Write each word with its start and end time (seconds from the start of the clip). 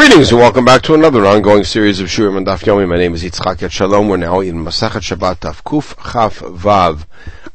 Greetings 0.00 0.30
and 0.30 0.40
welcome 0.40 0.64
back 0.64 0.80
to 0.80 0.94
another 0.94 1.26
ongoing 1.26 1.62
series 1.62 2.00
of 2.00 2.06
Shurim 2.06 2.38
and 2.38 2.46
Daf 2.46 2.64
Yomi. 2.64 2.88
My 2.88 2.96
name 2.96 3.12
is 3.12 3.22
Yitzchak 3.22 3.56
Etshalom. 3.56 4.08
We're 4.08 4.16
now 4.16 4.40
in 4.40 4.64
Masachet 4.64 5.02
Shabbat 5.02 5.40
Daf 5.40 5.62
Kuf 5.62 5.94
Chaf 6.10 6.38
Vav 6.38 7.04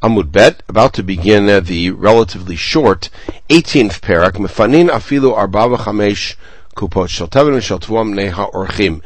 Amud 0.00 0.30
Bet, 0.30 0.62
about 0.68 0.94
to 0.94 1.02
begin 1.02 1.46
the 1.64 1.90
relatively 1.90 2.54
short 2.54 3.10
18th 3.48 4.00
parak, 4.00 4.34
Mefanin 4.34 4.88
Afilu 4.88 5.36
Arba 5.36 5.76
V'Chamesh 5.76 6.36
Kupot 6.76 7.08
Shel 7.08 7.26
Tevin 7.26 7.60
Shel 7.60 7.80
Tvuam 7.80 8.14
Neha 8.14 8.46
Orchim. 8.52 9.02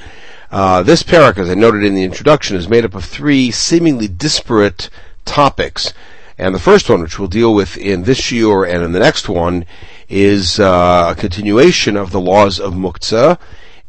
Uh, 0.50 0.82
this 0.82 1.02
parak, 1.02 1.38
as 1.38 1.48
I 1.48 1.54
noted 1.54 1.82
in 1.82 1.95
the 1.95 2.04
introduction, 2.04 2.59
is 2.59 2.68
made 2.68 2.84
up 2.84 2.95
of 2.95 3.07
three 3.07 3.50
seemingly 3.50 4.07
disparate 4.07 4.91
topics. 5.25 5.95
And 6.36 6.54
the 6.54 6.59
first 6.59 6.91
one, 6.91 7.00
which 7.00 7.18
we'll 7.18 7.29
deal 7.29 7.54
with 7.54 7.79
in 7.79 8.02
this 8.02 8.20
shiur 8.20 8.70
and 8.70 8.82
in 8.82 8.93
the 8.93 9.00
next 9.00 9.30
one, 9.30 9.64
is 10.11 10.58
uh, 10.58 11.14
a 11.16 11.18
continuation 11.18 11.96
of 11.96 12.11
the 12.11 12.20
laws 12.20 12.58
of 12.58 12.74
muktzah. 12.74 13.38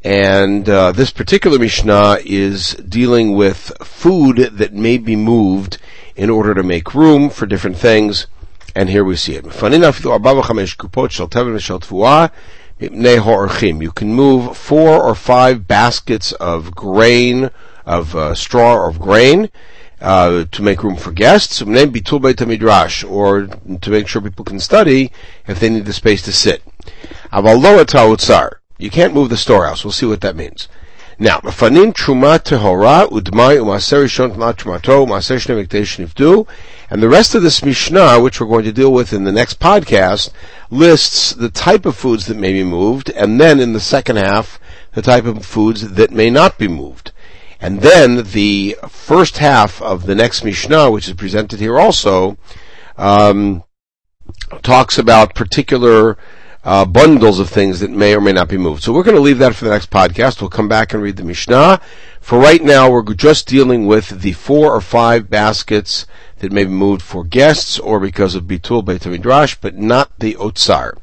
And 0.03 0.69
uh, 0.69 0.91
this 0.91 1.11
particular 1.11 1.59
Mishnah 1.59 2.19
is 2.23 2.73
dealing 2.75 3.35
with 3.35 3.71
food 3.83 4.37
that 4.37 4.73
may 4.73 4.97
be 4.97 5.15
moved 5.15 5.77
in 6.15 6.29
order 6.29 6.53
to 6.53 6.63
make 6.63 6.93
room 6.95 7.29
for 7.29 7.45
different 7.45 7.77
things. 7.77 8.27
And 8.75 8.89
here 8.89 9.03
we 9.03 9.15
see 9.15 9.35
it. 9.35 9.45
You 13.81 13.91
can 13.91 14.13
move 14.13 14.57
four 14.57 15.03
or 15.03 15.15
five 15.15 15.67
baskets 15.67 16.31
of 16.33 16.75
grain, 16.75 17.51
of 17.85 18.15
uh, 18.15 18.33
straw 18.33 18.75
or 18.75 18.89
of 18.89 18.99
grain, 18.99 19.49
uh, 20.01 20.45
to 20.51 20.61
make 20.61 20.83
room 20.83 20.95
for 20.95 21.11
guests, 21.11 21.61
or 21.61 21.71
to 21.71 21.89
make 23.89 24.07
sure 24.07 24.21
people 24.21 24.45
can 24.45 24.59
study 24.59 25.11
if 25.47 25.59
they 25.59 25.69
need 25.69 25.85
the 25.85 25.93
space 25.93 26.21
to 26.23 26.33
sit. 26.33 26.63
You 28.77 28.89
can't 28.89 29.13
move 29.13 29.29
the 29.29 29.37
storehouse. 29.37 29.85
We'll 29.85 29.91
see 29.91 30.07
what 30.07 30.21
that 30.21 30.35
means. 30.35 30.67
Now, 31.19 31.39
and 31.39 31.53
the 37.03 37.07
rest 37.07 37.35
of 37.35 37.43
this 37.43 37.63
Mishnah, 37.63 38.19
which 38.19 38.41
we're 38.41 38.47
going 38.47 38.63
to 38.63 38.71
deal 38.71 38.91
with 38.91 39.13
in 39.13 39.23
the 39.23 39.31
next 39.31 39.59
podcast, 39.59 40.31
lists 40.71 41.33
the 41.33 41.49
type 41.49 41.85
of 41.85 41.95
foods 41.95 42.25
that 42.25 42.37
may 42.37 42.53
be 42.53 42.63
moved, 42.63 43.11
and 43.11 43.39
then 43.39 43.59
in 43.59 43.73
the 43.73 43.79
second 43.79 44.15
half, 44.15 44.59
the 44.93 45.03
type 45.03 45.25
of 45.25 45.45
foods 45.45 45.91
that 45.91 46.09
may 46.09 46.31
not 46.31 46.57
be 46.57 46.67
moved. 46.67 47.11
And 47.61 47.81
then 47.81 48.23
the 48.23 48.75
first 48.89 49.37
half 49.37 49.81
of 49.81 50.07
the 50.07 50.15
next 50.15 50.43
Mishnah, 50.43 50.89
which 50.89 51.07
is 51.07 51.13
presented 51.13 51.59
here 51.59 51.79
also, 51.79 52.37
um, 52.97 53.63
talks 54.63 54.97
about 54.97 55.35
particular 55.35 56.17
uh, 56.63 56.85
bundles 56.85 57.39
of 57.39 57.49
things 57.49 57.79
that 57.79 57.91
may 57.91 58.15
or 58.15 58.21
may 58.21 58.31
not 58.31 58.49
be 58.49 58.57
moved. 58.57 58.83
So 58.83 58.91
we're 58.91 59.03
going 59.03 59.15
to 59.15 59.21
leave 59.21 59.37
that 59.39 59.55
for 59.55 59.65
the 59.65 59.71
next 59.71 59.91
podcast. 59.91 60.41
We'll 60.41 60.49
come 60.49 60.67
back 60.67 60.93
and 60.93 61.01
read 61.01 61.17
the 61.17 61.23
Mishnah. 61.23 61.79
For 62.19 62.39
right 62.39 62.63
now, 62.63 62.89
we're 62.89 63.13
just 63.13 63.47
dealing 63.47 63.85
with 63.85 64.21
the 64.21 64.33
four 64.33 64.73
or 64.75 64.81
five 64.81 65.29
baskets 65.29 66.05
that 66.39 66.51
may 66.51 66.63
be 66.63 66.71
moved 66.71 67.01
for 67.01 67.23
guests 67.23 67.79
or 67.79 67.99
because 67.99 68.35
of 68.35 68.43
Bitul 68.43 68.83
Beit 68.83 69.05
Midrash, 69.05 69.55
but 69.61 69.75
not 69.77 70.11
the 70.19 70.35
Otsar. 70.35 70.97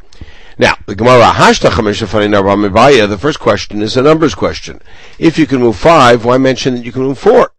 Now, 0.61 0.77
the 0.87 0.97
Gemara 0.97 1.33
the 1.33 3.19
first 3.21 3.39
question 3.39 3.81
is 3.81 3.97
a 3.97 4.03
numbers 4.03 4.35
question. 4.35 4.83
If 5.19 5.39
you 5.39 5.47
can 5.47 5.61
move 5.61 5.77
five, 5.77 6.25
why 6.25 6.37
mention 6.37 6.75
that 6.75 6.85
you 6.85 6.91
can 6.91 7.03
move 7.03 7.19
four? 7.19 7.53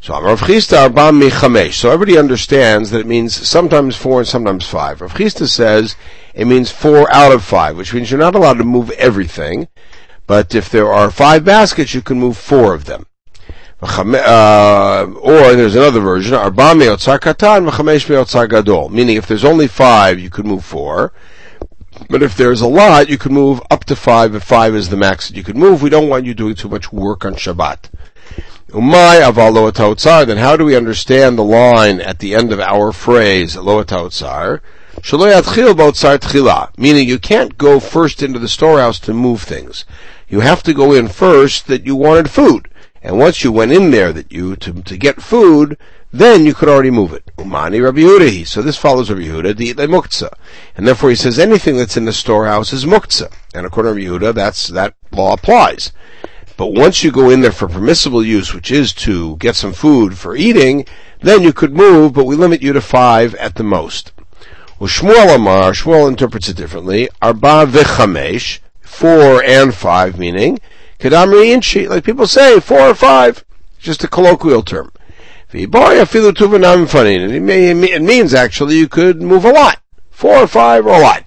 So. 0.00 0.14
So 0.14 1.90
everybody 1.90 2.18
understands 2.18 2.90
that 2.90 3.00
it 3.00 3.06
means 3.06 3.48
sometimes 3.48 3.96
four 3.96 4.20
and 4.20 4.28
sometimes 4.28 4.66
five. 4.66 5.00
Rav 5.00 5.14
Chisda 5.14 5.48
says 5.48 5.96
it 6.34 6.46
means 6.46 6.70
four 6.70 7.12
out 7.12 7.32
of 7.32 7.44
five, 7.44 7.76
which 7.76 7.92
means 7.92 8.10
you're 8.10 8.20
not 8.20 8.34
allowed 8.36 8.58
to 8.58 8.64
move 8.64 8.90
everything. 8.92 9.68
But 10.26 10.54
if 10.54 10.70
there 10.70 10.92
are 10.92 11.10
five 11.10 11.44
baskets, 11.44 11.92
you 11.94 12.02
can 12.02 12.18
move 12.20 12.36
four 12.36 12.72
of 12.72 12.84
them. 12.84 13.06
Uh, 13.80 15.06
or 15.20 15.54
there's 15.54 15.74
another 15.74 15.98
version, 15.98 16.34
Arba 16.34 16.74
Meotzar 16.74 17.18
Katan, 17.18 17.68
Mechamesh 17.68 18.06
Meotzar 18.06 18.48
Gadol. 18.48 18.90
Meaning 18.90 19.16
if 19.16 19.26
there's 19.26 19.44
only 19.44 19.66
five, 19.66 20.20
you 20.20 20.30
could 20.30 20.46
move 20.46 20.64
four. 20.64 21.12
But 22.08 22.22
if 22.22 22.36
there's 22.36 22.60
a 22.60 22.66
lot, 22.66 23.08
you 23.08 23.18
can 23.18 23.32
move 23.32 23.60
up 23.70 23.84
to 23.84 23.96
five. 23.96 24.34
If 24.34 24.44
five 24.44 24.74
is 24.74 24.88
the 24.88 24.96
max 24.96 25.28
that 25.28 25.36
you 25.36 25.42
can 25.42 25.58
move, 25.58 25.82
we 25.82 25.90
don't 25.90 26.08
want 26.08 26.26
you 26.26 26.34
doing 26.34 26.54
too 26.54 26.68
much 26.68 26.92
work 26.92 27.24
on 27.24 27.34
Shabbat. 27.34 27.90
Umay 28.70 29.20
aval 29.20 30.26
Then 30.26 30.38
how 30.38 30.56
do 30.56 30.64
we 30.64 30.74
understand 30.74 31.36
the 31.36 31.44
line 31.44 32.00
at 32.00 32.20
the 32.20 32.34
end 32.34 32.52
of 32.52 32.60
our 32.60 32.90
phrase 32.92 33.54
lo 33.56 33.84
Meaning 36.76 37.08
you 37.08 37.18
can't 37.18 37.58
go 37.58 37.80
first 37.80 38.22
into 38.22 38.38
the 38.38 38.48
storehouse 38.48 38.98
to 39.00 39.12
move 39.12 39.42
things. 39.42 39.84
You 40.28 40.40
have 40.40 40.62
to 40.62 40.72
go 40.72 40.92
in 40.92 41.08
first 41.08 41.66
that 41.66 41.84
you 41.84 41.96
wanted 41.96 42.30
food. 42.30 42.68
And 43.02 43.18
once 43.18 43.44
you 43.44 43.52
went 43.52 43.72
in 43.72 43.90
there 43.90 44.12
that 44.12 44.32
you 44.32 44.56
to, 44.56 44.82
to 44.82 44.96
get 44.96 45.20
food, 45.20 45.76
then 46.12 46.44
you 46.44 46.54
could 46.54 46.68
already 46.68 46.90
move 46.90 47.12
it. 47.14 47.24
Umani 47.38 47.82
Rabbi 47.82 48.00
Yehuda. 48.00 48.46
So 48.46 48.60
this 48.60 48.76
follows 48.76 49.10
Rabbi 49.10 49.22
Yehuda, 49.22 49.56
the 49.56 49.74
muktzah. 49.86 50.32
And 50.76 50.86
therefore 50.86 51.10
he 51.10 51.16
says 51.16 51.38
anything 51.38 51.76
that's 51.76 51.96
in 51.96 52.04
the 52.04 52.12
storehouse 52.12 52.72
is 52.72 52.84
muktzah. 52.84 53.32
And 53.54 53.66
according 53.66 53.94
to 53.94 54.12
Rabbi 54.12 54.26
Yehuda, 54.26 54.34
that's, 54.34 54.68
that 54.68 54.94
law 55.10 55.32
applies. 55.32 55.92
But 56.58 56.74
once 56.74 57.02
you 57.02 57.10
go 57.10 57.30
in 57.30 57.40
there 57.40 57.50
for 57.50 57.66
permissible 57.66 58.22
use, 58.24 58.52
which 58.52 58.70
is 58.70 58.92
to 58.94 59.36
get 59.38 59.56
some 59.56 59.72
food 59.72 60.18
for 60.18 60.36
eating, 60.36 60.86
then 61.20 61.42
you 61.42 61.52
could 61.52 61.74
move, 61.74 62.12
but 62.12 62.24
we 62.24 62.36
limit 62.36 62.62
you 62.62 62.74
to 62.74 62.80
five 62.82 63.34
at 63.36 63.54
the 63.54 63.64
most. 63.64 64.12
Well, 64.78 64.88
Shmuel 64.88 65.34
Amar, 65.34 65.72
Shmuel 65.72 66.08
interprets 66.08 66.48
it 66.48 66.56
differently. 66.56 67.08
Arba 67.22 67.66
v'chamesh, 67.66 68.58
four 68.82 69.42
and 69.42 69.74
five, 69.74 70.18
meaning, 70.18 70.60
kedamri 70.98 71.46
inchi, 71.46 71.88
like 71.88 72.04
people 72.04 72.26
say, 72.26 72.60
four 72.60 72.80
or 72.80 72.94
five. 72.94 73.44
Just 73.78 74.04
a 74.04 74.08
colloquial 74.08 74.62
term. 74.62 74.91
It 77.30 78.02
means 78.02 78.34
actually 78.34 78.76
you 78.76 78.88
could 78.88 79.20
move 79.20 79.44
a 79.44 79.52
lot. 79.52 79.80
Four 80.10 80.36
or 80.36 80.46
five 80.46 80.86
or 80.86 80.94
a 80.94 81.00
lot. 81.00 81.24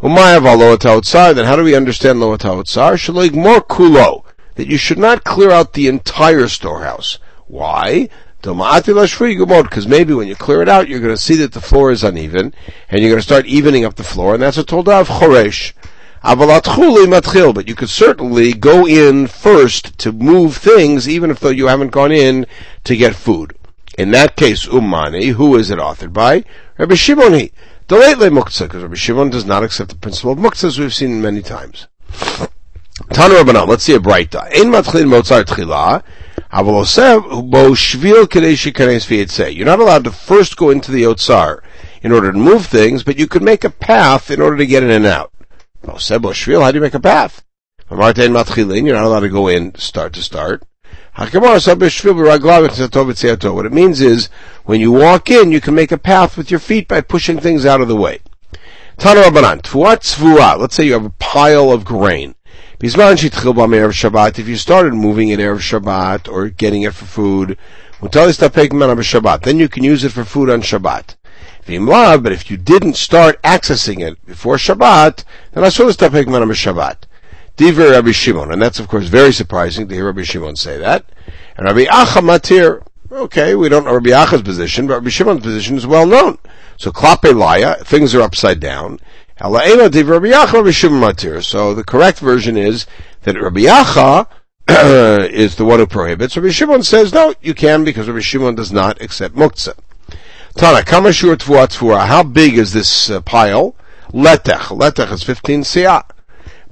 Then 0.00 1.44
how 1.44 1.56
do 1.56 1.64
we 1.64 1.74
understand 1.74 2.20
lo 2.20 2.36
Shaloig 2.36 3.34
more 3.34 3.60
kulo. 3.60 4.24
That 4.54 4.68
you 4.68 4.76
should 4.76 4.98
not 4.98 5.24
clear 5.24 5.50
out 5.50 5.72
the 5.72 5.88
entire 5.88 6.46
storehouse. 6.48 7.18
Why? 7.46 8.08
Because 8.40 9.88
maybe 9.88 10.14
when 10.14 10.28
you 10.28 10.36
clear 10.36 10.62
it 10.62 10.68
out, 10.68 10.88
you're 10.88 11.00
going 11.00 11.14
to 11.14 11.20
see 11.20 11.34
that 11.36 11.52
the 11.52 11.60
floor 11.60 11.90
is 11.90 12.04
uneven, 12.04 12.54
and 12.88 13.00
you're 13.00 13.10
going 13.10 13.18
to 13.18 13.22
start 13.22 13.46
evening 13.46 13.84
up 13.84 13.96
the 13.96 14.04
floor, 14.04 14.34
and 14.34 14.42
that's 14.42 14.58
a 14.58 14.64
told 14.64 14.88
of 14.88 15.08
choresh. 15.08 15.72
But 16.22 17.68
you 17.68 17.74
could 17.74 17.88
certainly 17.88 18.52
go 18.52 18.86
in 18.86 19.26
first 19.26 19.98
to 19.98 20.12
move 20.12 20.56
things, 20.56 21.08
even 21.08 21.30
if 21.30 21.40
though 21.40 21.50
you 21.50 21.68
haven't 21.68 21.90
gone 21.90 22.12
in 22.12 22.46
to 22.84 22.96
get 22.96 23.14
food. 23.14 23.54
In 23.96 24.10
that 24.12 24.36
case, 24.36 24.66
Ummani, 24.66 25.32
who 25.32 25.56
is 25.56 25.70
it 25.70 25.78
authored 25.78 26.12
by? 26.12 26.44
Rabbi 26.78 26.94
Shimoni. 26.94 27.52
Delately 27.88 28.28
Muktzah, 28.28 28.62
because 28.62 28.82
Rabbi 28.82 28.94
Shimon 28.94 29.30
does 29.30 29.44
not 29.44 29.64
accept 29.64 29.90
the 29.90 29.96
principle 29.96 30.32
of 30.32 30.38
Muktzah, 30.38 30.64
as 30.64 30.78
we've 30.78 30.94
seen 30.94 31.22
many 31.22 31.42
times. 31.42 31.88
Tanu 33.10 33.42
Rabbanan, 33.42 33.66
let's 33.66 33.84
see 33.84 33.94
a 33.94 34.00
bright 34.00 34.30
dot. 34.30 34.54
Ein 34.54 34.70
matchil 34.70 35.04
motzar 35.04 35.44
tchila, 35.44 36.02
aval 36.52 37.50
bo 37.50 37.70
shvil 37.70 38.26
kadei 38.26 38.52
shikanes 38.52 39.56
You're 39.56 39.64
not 39.64 39.80
allowed 39.80 40.04
to 40.04 40.10
first 40.10 40.56
go 40.56 40.70
into 40.70 40.92
the 40.92 41.04
Otsar 41.04 41.62
in 42.02 42.12
order 42.12 42.30
to 42.30 42.38
move 42.38 42.66
things, 42.66 43.02
but 43.02 43.18
you 43.18 43.26
could 43.26 43.42
make 43.42 43.64
a 43.64 43.70
path 43.70 44.30
in 44.30 44.40
order 44.40 44.56
to 44.58 44.66
get 44.66 44.82
in 44.82 44.90
and 44.90 45.06
out. 45.06 45.32
Shvil, 45.84 46.62
how 46.62 46.70
do 46.70 46.76
you 46.76 46.82
make 46.82 46.94
a 46.94 47.00
path? 47.00 47.42
You're 47.90 47.98
not 47.98 49.04
allowed 49.04 49.20
to 49.20 49.28
go 49.28 49.48
in 49.48 49.74
start 49.76 50.12
to 50.14 50.22
start. 50.22 50.62
What 51.16 51.34
it 51.34 53.72
means 53.72 54.00
is, 54.00 54.28
when 54.64 54.80
you 54.80 54.92
walk 54.92 55.30
in, 55.30 55.50
you 55.50 55.60
can 55.60 55.74
make 55.74 55.90
a 55.90 55.98
path 55.98 56.36
with 56.36 56.50
your 56.50 56.60
feet 56.60 56.86
by 56.86 57.00
pushing 57.00 57.40
things 57.40 57.66
out 57.66 57.80
of 57.80 57.88
the 57.88 57.96
way. 57.96 58.20
Let's 59.02 60.74
say 60.74 60.84
you 60.84 60.92
have 60.92 61.04
a 61.04 61.12
pile 61.18 61.70
of 61.70 61.84
grain. 61.84 62.34
If 62.80 64.48
you 64.48 64.56
started 64.56 64.94
moving 64.94 65.28
it 65.30 65.40
Erev 65.40 65.58
Shabbat, 65.58 66.32
or 66.32 66.48
getting 66.50 66.82
it 66.82 66.94
for 66.94 67.04
food, 67.04 67.58
then 68.00 69.58
you 69.58 69.68
can 69.68 69.82
use 69.82 70.04
it 70.04 70.12
for 70.12 70.24
food 70.24 70.50
on 70.50 70.62
Shabbat. 70.62 71.16
But 71.68 72.32
if 72.32 72.50
you 72.50 72.56
didn't 72.56 72.94
start 72.94 73.42
accessing 73.42 74.00
it 74.00 74.24
before 74.24 74.56
Shabbat, 74.56 75.24
then 75.52 75.64
I 75.64 75.68
saw 75.68 75.84
this 75.84 75.96
Shabbat. 75.96 76.96
Diver 77.56 77.90
Rabbi 77.90 78.12
Shimon, 78.12 78.52
and 78.52 78.62
that's 78.62 78.78
of 78.78 78.88
course 78.88 79.08
very 79.08 79.32
surprising 79.32 79.88
to 79.88 79.94
hear 79.94 80.06
Rabbi 80.06 80.22
Shimon 80.22 80.56
say 80.56 80.78
that. 80.78 81.04
And 81.56 81.66
Rabbi 81.66 81.84
Acha 81.86 82.22
Matir, 82.22 82.86
okay, 83.10 83.54
we 83.56 83.68
don't 83.68 83.84
know 83.84 83.94
Rabbi 83.94 84.10
Acha's 84.10 84.42
position, 84.42 84.86
but 84.86 84.94
Rabbi 84.94 85.10
Shimon's 85.10 85.42
position 85.42 85.76
is 85.76 85.86
well 85.86 86.06
known. 86.06 86.38
So 86.78 86.90
Klape 86.92 87.34
Laya, 87.34 87.74
things 87.84 88.14
are 88.14 88.22
upside 88.22 88.60
down. 88.60 89.00
So 89.40 89.50
the 91.74 91.84
correct 91.86 92.18
version 92.20 92.56
is 92.56 92.86
that 93.22 93.42
Rabbi 93.42 93.60
Acha 93.62 94.28
is 95.30 95.56
the 95.56 95.64
one 95.64 95.80
who 95.80 95.86
prohibits. 95.86 96.36
Rabbi 96.36 96.50
Shimon 96.50 96.84
says 96.84 97.12
no, 97.12 97.34
you 97.42 97.54
can 97.54 97.82
because 97.82 98.06
Rabbi 98.06 98.20
Shimon 98.20 98.54
does 98.54 98.72
not 98.72 99.02
accept 99.02 99.34
muktzah. 99.34 99.74
Tana, 100.58 100.82
kamashur 100.82 101.36
tvua 101.36 101.68
tvua. 101.68 102.08
How 102.08 102.24
big 102.24 102.58
is 102.58 102.72
this 102.72 103.10
uh, 103.10 103.20
pile? 103.20 103.76
Letech. 104.12 104.76
Letech 104.76 105.12
is 105.12 105.22
15 105.22 105.60
siyah. 105.62 106.02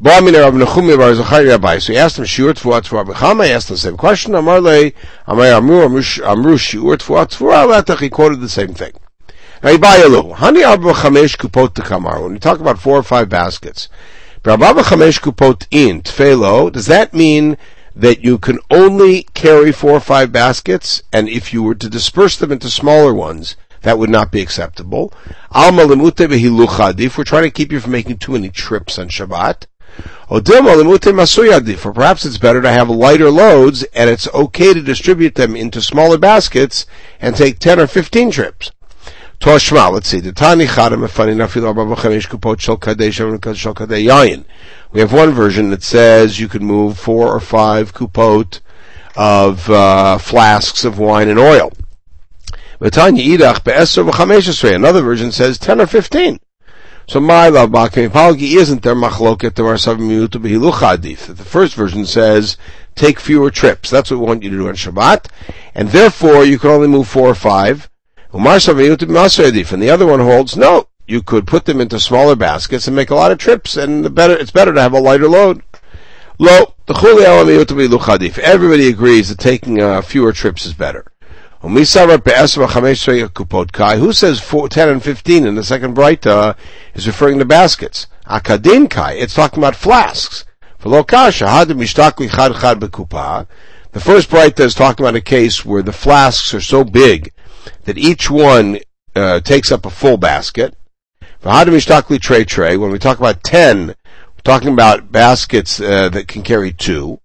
So 0.03 0.11
he 0.11 1.99
asked 1.99 2.19
him, 2.19 2.25
Shiur 2.25 2.53
Tfuah 2.53 2.83
Tfuah 2.83 3.07
B'chama, 3.07 3.45
I 3.45 3.49
asked 3.51 3.69
the 3.69 3.77
same 3.79 3.97
question, 3.97 4.35
Amar 4.35 4.61
Le, 4.61 4.91
Amar 5.29 5.47
Amru, 5.47 5.85
Amru 5.85 6.01
Shiur 6.01 6.97
Tfuah, 6.97 7.27
Latach, 7.29 8.01
he 8.01 8.11
quoted 8.11 8.41
the 8.41 8.49
same 8.49 8.75
thing. 8.75 8.93
Now, 9.63 9.71
Hani 9.77 10.69
Arba 10.69 10.93
Chamesh 10.93 11.37
Kupot 11.37 11.69
Tekamar, 11.69 12.25
when 12.25 12.33
you 12.33 12.41
talk 12.41 12.59
about 12.59 12.81
four 12.81 12.99
or 12.99 13.05
five 13.05 13.29
baskets, 13.29 13.89
Chamesh 14.43 15.21
Kupot 15.21 15.69
in, 15.71 16.03
Tfelo, 16.03 16.73
does 16.73 16.87
that 16.87 17.15
mean 17.15 17.57
that 17.95 18.25
you 18.25 18.37
can 18.37 18.59
only 18.69 19.23
carry 19.33 19.71
four 19.71 19.93
or 19.93 20.01
five 20.01 20.33
baskets, 20.33 21.05
and 21.13 21.29
if 21.29 21.55
you 21.55 21.63
were 21.63 21.77
to 21.77 21.89
disperse 21.89 22.37
them 22.37 22.51
into 22.51 22.69
smaller 22.69 23.15
ones, 23.15 23.55
that 23.87 23.99
would 24.01 24.11
not 24.11 24.33
be 24.33 24.41
acceptable. 24.41 25.13
Alma 25.53 25.85
lemute 25.85 26.99
if 26.99 27.17
we're 27.17 27.23
trying 27.23 27.45
to 27.45 27.53
keep 27.53 27.71
you 27.71 27.79
from 27.79 27.93
making 27.93 28.19
too 28.19 28.33
many 28.33 28.49
trips 28.49 28.99
on 28.99 29.09
Shabbat. 29.09 29.67
Or 30.29 30.41
perhaps 31.93 32.25
it's 32.25 32.39
better 32.39 32.61
to 32.63 32.69
have 32.69 32.91
lighter 32.91 33.31
loads 33.31 33.85
and 33.95 34.11
it's 34.11 34.27
okay 34.35 34.75
to 34.75 34.83
distribute 34.83 35.37
them 35.37 35.55
into 35.55 35.81
smaller 35.81 36.19
baskets 36.19 36.85
and 37.21 37.37
take 37.37 37.61
10 37.61 37.79
or 37.79 37.87
15 37.87 38.33
trips. 38.33 38.73
Toshma, 39.39 39.93
let's 39.93 40.09
see. 40.09 40.19
We 40.19 40.33
have 45.01 45.13
one 45.13 45.31
version 45.31 45.71
that 45.71 45.85
says 45.85 46.41
you 46.41 46.49
can 46.49 46.65
move 46.65 46.99
four 46.99 47.33
or 47.33 47.39
five 47.39 47.95
kupot 47.95 48.59
of 49.15 49.71
uh, 49.71 50.19
flasks 50.19 50.85
of 50.85 50.99
wine 50.99 51.29
and 51.29 51.39
oil. 51.39 51.71
Another 54.75 55.03
version 55.03 55.33
says 55.33 55.59
10 55.59 55.81
or 55.81 55.87
15. 55.87 56.41
So 57.09 57.21
my 57.21 57.49
love 57.49 57.71
Palgi 57.71 58.57
isn't 58.57 58.83
there 58.83 58.95
machloket 58.95 59.55
to 59.55 59.63
The 61.27 61.45
first 61.45 61.75
version 61.75 62.05
says 62.05 62.57
take 62.97 63.21
fewer 63.21 63.51
trips. 63.51 63.91
That's 63.91 64.11
what 64.11 64.19
we 64.19 64.27
want 64.27 64.43
you 64.43 64.51
to 64.51 64.57
do 64.57 64.69
on 64.69 64.75
Shabbat. 64.75 65.27
And 65.75 65.89
therefore 65.91 66.45
you 66.45 66.59
can 66.59 66.71
only 66.71 66.89
move 66.89 67.07
four 67.09 67.29
or 67.29 67.35
five. 67.35 67.89
And 68.33 68.45
the 69.83 69.91
other 69.91 70.07
one 70.07 70.21
holds 70.21 70.57
no. 70.57 70.89
You 71.07 71.23
could 71.23 71.47
put 71.47 71.65
them 71.65 71.81
into 71.81 72.01
smaller 72.01 72.35
baskets 72.35 72.89
and 72.89 72.97
make 72.97 73.11
a 73.11 73.15
lot 73.15 73.31
of 73.31 73.39
trips, 73.39 73.77
and 73.77 74.05
the 74.05 74.11
better, 74.11 74.37
it's 74.37 74.51
better 74.51 74.75
to 74.75 74.81
have 74.81 74.93
a 74.93 74.99
lighter 74.99 75.29
load. 75.29 75.63
Lo, 76.39 76.75
the 76.87 76.95
Everybody 78.41 78.89
agrees 78.89 79.29
that 79.29 79.39
taking 79.39 79.81
uh, 79.81 80.03
fewer 80.03 80.33
trips 80.33 80.67
is 80.67 80.75
better. 80.75 81.07
Who 83.99 84.13
says 84.13 84.41
four, 84.41 84.69
10 84.69 84.89
and 84.89 85.03
15 85.03 85.47
in 85.47 85.55
the 85.55 85.65
second 85.65 85.97
Breita 85.97 86.57
is 86.95 87.07
referring 87.07 87.39
to 87.39 87.45
baskets? 87.45 88.07
Akadin 88.27 88.91
Kai, 88.91 89.15
it's 89.15 89.35
talking 89.35 89.59
about 89.59 89.75
flasks. 89.75 90.45
The 93.93 94.01
first 94.01 94.31
Breita 94.31 94.61
is 94.61 94.75
talking 94.75 95.05
about 95.05 95.17
a 95.17 95.21
case 95.23 95.65
where 95.65 95.83
the 95.83 95.93
flasks 95.93 96.53
are 96.53 96.61
so 96.61 96.85
big 96.85 97.33
that 97.85 97.97
each 97.97 98.31
one 98.31 98.79
uh, 99.15 99.41
takes 99.41 99.73
up 99.73 99.87
a 99.87 99.91
full 99.91 100.19
basket. 100.19 100.77
When 101.43 102.91
we 102.93 102.99
talk 102.99 103.19
about 103.19 103.43
10, 103.43 103.87
we're 103.87 103.95
talking 104.45 104.73
about 104.73 105.11
baskets 105.11 105.81
uh, 105.81 106.11
that 106.11 106.29
can 106.29 106.43
carry 106.43 106.73
two. 106.73 107.21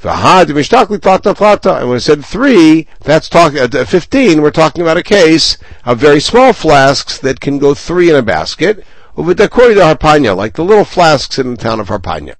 And 0.00 0.54
when 0.54 1.88
we 1.88 1.98
said 1.98 2.24
three, 2.24 2.86
that's 3.00 3.28
talking, 3.28 3.58
uh, 3.58 3.84
15, 3.84 4.42
we're 4.42 4.50
talking 4.52 4.82
about 4.82 4.96
a 4.96 5.02
case 5.02 5.58
of 5.84 5.98
very 5.98 6.20
small 6.20 6.52
flasks 6.52 7.18
that 7.18 7.40
can 7.40 7.58
go 7.58 7.74
three 7.74 8.08
in 8.08 8.14
a 8.14 8.22
basket, 8.22 8.84
like 9.16 9.36
the 9.36 10.64
little 10.64 10.84
flasks 10.84 11.38
in 11.38 11.50
the 11.50 11.56
town 11.56 11.80
of 11.80 11.88
Harpanya. 11.88 12.36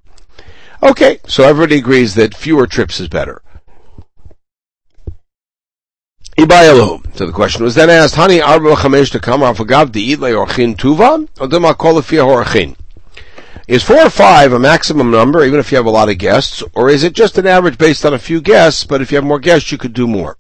Okay, 0.83 1.19
so 1.27 1.43
everybody 1.43 1.79
agrees 1.79 2.15
that 2.15 2.37
fewer 2.37 2.69
trips 2.69 3.01
is 3.01 3.09
better. 3.09 3.43
So 6.39 7.27
the 7.27 7.33
question 7.35 7.65
was 7.65 7.75
then 7.75 7.91
asked, 7.91 8.15
Hani 8.15 8.41
arba 8.41 8.77
chamesh 8.77 9.11
to 9.11 9.19
come 9.19 9.43
off 9.43 9.59
agav 9.59 9.93
the 9.93 10.13
itle 10.13 10.47
orchin 10.47 10.77
tuva, 10.77 11.29
or 11.41 11.49
dema 11.49 11.77
kol 11.77 12.01
orchin? 12.01 12.77
Is 13.69 13.83
four 13.83 14.01
or 14.01 14.09
five 14.09 14.55
a 14.55 14.59
maximum 14.59 15.11
number, 15.11 15.45
even 15.45 15.61
if 15.61 15.71
you 15.71 15.77
have 15.77 15.85
a 15.85 15.91
lot 15.91 16.09
of 16.09 16.17
guests, 16.17 16.63
or 16.75 16.89
is 16.89 17.05
it 17.05 17.13
just 17.13 17.37
an 17.37 17.47
average 17.47 17.77
based 17.77 18.07
on 18.07 18.15
a 18.15 18.19
few 18.19 18.41
guests, 18.41 18.85
but 18.85 19.03
if 19.03 19.13
you 19.13 19.17
have 19.17 19.27
more 19.27 19.39
guests, 19.39 19.71
you 19.71 19.77
could 19.77 19.93
do 19.93 20.09
more? 20.09 20.39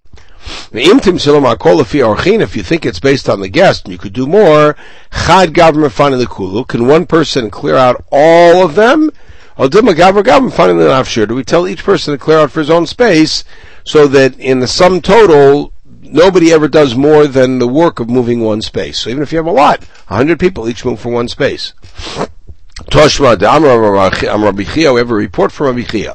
If 0.72 2.56
you 2.56 2.62
think 2.62 2.86
it's 2.86 3.00
based 3.00 3.28
on 3.28 3.40
the 3.40 3.50
guest, 3.50 3.86
you 3.86 3.98
could 3.98 4.14
do 4.14 4.26
more. 4.26 4.76
Chad 5.12 5.52
government 5.52 5.92
finding 5.92 6.20
the 6.20 6.26
kulu. 6.26 6.64
Can 6.64 6.86
one 6.86 7.04
person 7.04 7.50
clear 7.50 7.74
out 7.74 8.02
all 8.10 8.64
of 8.64 8.74
them? 8.76 9.10
Do 9.58 9.68
we 9.68 11.44
tell 11.44 11.68
each 11.68 11.84
person 11.84 12.14
to 12.14 12.18
clear 12.18 12.38
out 12.38 12.50
for 12.50 12.60
his 12.60 12.70
own 12.70 12.86
space 12.86 13.44
so 13.84 14.08
that 14.08 14.40
in 14.40 14.60
the 14.60 14.66
sum 14.66 15.02
total, 15.02 15.74
nobody 16.00 16.50
ever 16.50 16.66
does 16.66 16.94
more 16.94 17.26
than 17.26 17.58
the 17.58 17.68
work 17.68 18.00
of 18.00 18.08
moving 18.08 18.40
one 18.40 18.62
space? 18.62 19.00
So 19.00 19.10
even 19.10 19.22
if 19.22 19.32
you 19.32 19.38
have 19.38 19.46
a 19.46 19.50
lot, 19.50 19.86
a 20.08 20.16
hundred 20.16 20.40
people 20.40 20.66
each 20.66 20.86
move 20.86 20.98
for 20.98 21.10
one 21.10 21.28
space. 21.28 21.74
Toshma 22.86 23.36
de 23.36 23.44
Rabbi 23.44 24.64
Chia, 24.64 24.92
we 24.92 25.00
have 25.00 25.10
a 25.10 25.14
report 25.14 25.50
from 25.50 25.66
Rabbi 25.66 25.82
Chia. 25.82 26.14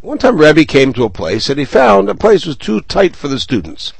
One 0.00 0.18
time 0.18 0.38
Rebbe 0.38 0.64
came 0.64 0.92
to 0.92 1.04
a 1.04 1.10
place 1.10 1.50
and 1.50 1.58
he 1.58 1.64
found 1.64 2.08
a 2.08 2.14
place 2.14 2.46
was 2.46 2.56
too 2.56 2.80
tight 2.82 3.16
for 3.16 3.26
the 3.26 3.40
students. 3.40 3.92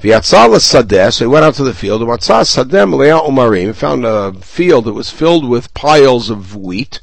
Sadeh, 0.00 1.12
so 1.12 1.24
he 1.24 1.28
went 1.28 1.44
out 1.44 1.54
to 1.56 1.64
the 1.64 1.74
field, 1.74 2.00
and 2.00 2.10
umarim, 2.10 3.74
found 3.74 4.06
a 4.06 4.32
field 4.34 4.84
that 4.84 4.92
was 4.92 5.10
filled 5.10 5.48
with 5.48 5.74
piles 5.74 6.30
of 6.30 6.54
wheat. 6.54 7.00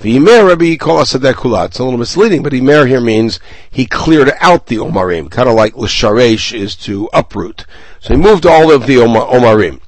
It's 0.00 0.04
a 0.04 1.84
little 1.84 1.98
misleading, 1.98 2.42
but 2.44 2.52
imer 2.52 2.86
here 2.86 3.00
means 3.00 3.40
he 3.68 3.86
cleared 3.86 4.30
out 4.40 4.66
the 4.66 4.76
umarim, 4.76 5.30
kind 5.30 5.48
of 5.48 5.56
like 5.56 5.74
l'sharesh 5.74 6.52
is 6.52 6.76
to 6.76 7.08
uproot. 7.12 7.64
So 8.00 8.14
he 8.14 8.20
moved 8.20 8.46
all 8.46 8.70
of 8.70 8.86
the 8.86 8.96
Omarim. 8.96 9.80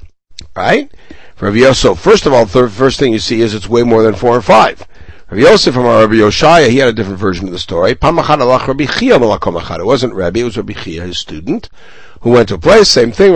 Right? 0.57 0.91
For 1.37 1.47
Rabbi 1.47 1.59
Yosef, 1.59 1.99
first 1.99 2.27
of 2.27 2.33
all, 2.33 2.45
the 2.45 2.69
first 2.69 2.99
thing 2.99 3.12
you 3.12 3.19
see 3.19 3.41
is 3.41 3.55
it's 3.55 3.69
way 3.69 3.83
more 3.83 4.03
than 4.03 4.15
four 4.15 4.37
or 4.37 4.43
five. 4.43 4.87
Rabbi 5.31 5.43
Yosef 5.43 5.73
from 5.73 5.87
our 5.87 6.01
Rabbi 6.01 6.17
Yoshaya, 6.17 6.69
he 6.69 6.79
had 6.79 6.89
a 6.89 6.93
different 6.93 7.19
version 7.19 7.47
of 7.47 7.53
the 7.53 7.59
story. 7.59 7.93
It 7.93 8.03
wasn't 9.87 10.15
Rabbi, 10.15 10.41
it 10.41 10.45
was 10.45 10.57
Rabbi 10.57 10.73
Chia, 10.73 11.03
his 11.03 11.19
student, 11.19 11.71
who 12.21 12.31
went 12.31 12.49
to 12.49 12.57
a 12.57 12.59
place, 12.59 12.91
same 12.91 13.12
thing, 13.12 13.33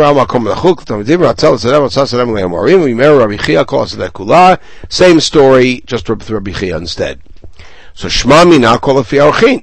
same 4.89 5.21
story, 5.21 5.83
just 5.87 6.09
with 6.11 6.31
Rabbi 6.31 6.53
Chia 6.53 6.77
instead. 6.77 7.21
So 7.95 8.09
Shema 8.09 8.45
Mina 8.45 8.79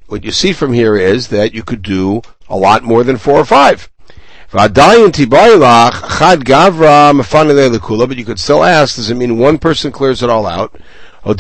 What 0.08 0.24
you 0.24 0.32
see 0.32 0.54
from 0.54 0.72
here 0.72 0.96
is 0.96 1.28
that 1.28 1.54
you 1.54 1.64
could 1.64 1.82
do 1.82 2.22
a 2.48 2.56
lot 2.56 2.82
more 2.84 3.04
than 3.04 3.18
four 3.18 3.38
or 3.38 3.46
five. 3.46 3.91
But 4.52 4.76
you 4.76 4.98
could 8.26 8.40
still 8.40 8.64
ask, 8.64 8.96
does 8.98 9.10
it 9.10 9.16
mean 9.16 9.38
one 9.38 9.58
person 9.58 9.92
clears 9.94 10.22
it 10.22 10.30
all 10.30 10.46
out? 10.46 10.78
Or 11.24 11.36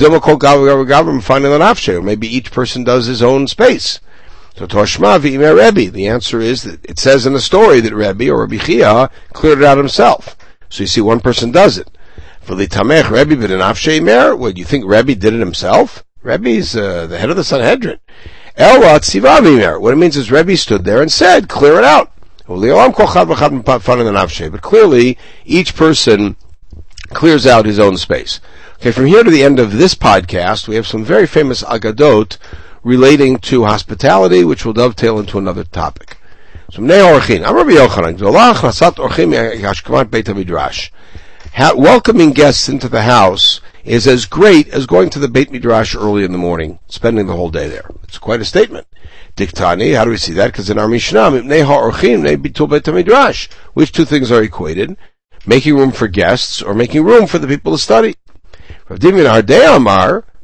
maybe 2.01 2.27
each 2.27 2.51
person 2.51 2.83
does 2.83 3.07
his 3.07 3.21
own 3.21 3.47
space. 3.47 3.99
So 4.55 4.67
Toshma 4.67 5.19
v'imeh 5.19 5.57
Rebbe. 5.57 5.91
The 5.91 6.07
answer 6.07 6.39
is 6.39 6.63
that 6.63 6.85
it 6.85 6.99
says 6.99 7.25
in 7.25 7.33
the 7.33 7.41
story 7.41 7.81
that 7.81 7.93
Rebbe 7.93 8.29
or 8.29 8.41
Rabbi 8.41 8.57
Chia 8.57 9.09
cleared 9.33 9.59
it 9.59 9.65
out 9.65 9.77
himself. 9.77 10.37
So 10.69 10.83
you 10.83 10.87
see 10.87 11.01
one 11.01 11.19
person 11.19 11.51
does 11.51 11.77
it. 11.77 11.89
For 12.41 12.55
the 12.55 12.67
Tamech 12.67 13.09
Rebbe 13.09 13.35
b'denafshe 13.35 13.99
imer, 13.99 14.37
what, 14.37 14.57
you 14.57 14.65
think 14.65 14.85
Rebbe 14.85 15.15
did 15.15 15.33
it 15.33 15.39
himself? 15.39 16.05
Rebbe's 16.23 16.75
uh, 16.75 17.07
the 17.07 17.17
head 17.17 17.29
of 17.29 17.35
the 17.35 17.43
Sanhedrin. 17.43 17.99
Sivav 18.57 19.81
What 19.81 19.93
it 19.93 19.97
means 19.97 20.15
is 20.15 20.31
Rebbe 20.31 20.55
stood 20.55 20.85
there 20.85 21.01
and 21.01 21.11
said, 21.11 21.49
clear 21.49 21.77
it 21.77 21.83
out. 21.83 22.11
But 24.49 24.61
clearly, 24.61 25.17
each 25.45 25.75
person 25.75 26.35
clears 27.09 27.45
out 27.45 27.65
his 27.65 27.79
own 27.79 27.97
space. 27.97 28.39
Okay, 28.75 28.91
from 28.91 29.05
here 29.05 29.23
to 29.23 29.29
the 29.29 29.43
end 29.43 29.59
of 29.59 29.73
this 29.73 29.93
podcast, 29.93 30.67
we 30.67 30.75
have 30.75 30.87
some 30.87 31.03
very 31.03 31.27
famous 31.27 31.63
agadot 31.63 32.37
relating 32.83 33.37
to 33.39 33.65
hospitality, 33.65 34.43
which 34.43 34.65
will 34.65 34.73
dovetail 34.73 35.19
into 35.19 35.37
another 35.37 35.63
topic. 35.63 36.17
So, 36.71 36.81
welcoming 41.75 42.31
guests 42.31 42.69
into 42.69 42.87
the 42.87 43.03
house 43.03 43.61
is 43.83 44.07
as 44.07 44.25
great 44.25 44.69
as 44.69 44.85
going 44.85 45.09
to 45.09 45.19
the 45.19 45.27
Beit 45.27 45.51
Midrash 45.51 45.95
early 45.95 46.23
in 46.23 46.31
the 46.31 46.37
morning, 46.37 46.79
spending 46.87 47.27
the 47.27 47.35
whole 47.35 47.49
day 47.49 47.67
there. 47.67 47.89
It's 48.03 48.17
quite 48.17 48.41
a 48.41 48.45
statement. 48.45 48.87
Diktani, 49.35 49.95
how 49.95 50.05
do 50.05 50.11
we 50.11 50.17
see 50.17 50.33
that? 50.33 50.47
Because 50.47 50.69
in 50.69 50.77
our 50.77 50.87
Mishnah, 50.87 51.31
which 53.73 53.91
two 53.91 54.05
things 54.05 54.31
are 54.31 54.43
equated? 54.43 54.97
Making 55.45 55.75
room 55.77 55.91
for 55.91 56.07
guests 56.07 56.61
or 56.61 56.73
making 56.73 57.03
room 57.03 57.27
for 57.27 57.39
the 57.39 57.47
people 57.47 57.71
to 57.71 57.77
study. 57.77 58.15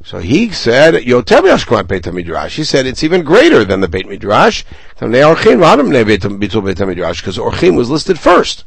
So 0.04 0.18
he 0.18 0.50
said, 0.50 0.94
He 0.94 2.64
said 2.64 2.86
it's 2.86 3.04
even 3.04 3.22
greater 3.22 3.64
than 3.64 3.80
the 3.80 3.88
Beit 3.88 4.08
Midrash. 4.08 4.64
Because 4.98 5.14
Orchim 7.38 7.76
was 7.76 7.90
listed 7.90 8.18
first. 8.18 8.64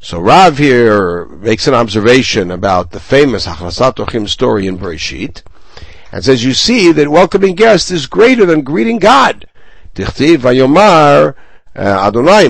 So 0.00 0.20
Rav 0.20 0.58
here 0.58 1.26
makes 1.26 1.66
an 1.66 1.74
observation 1.74 2.50
about 2.50 2.90
the 2.92 3.00
famous 3.00 3.46
Hachnasat 3.46 3.94
Orchim 3.96 4.28
story 4.28 4.66
in 4.66 4.78
Bereshit, 4.78 5.42
and 6.14 6.24
says, 6.24 6.44
you 6.44 6.54
see 6.54 6.92
that 6.92 7.08
welcoming 7.08 7.56
guests 7.56 7.90
is 7.90 8.06
greater 8.06 8.46
than 8.46 8.62
greeting 8.62 9.00
God. 9.00 9.48
Adonai, 11.76 12.46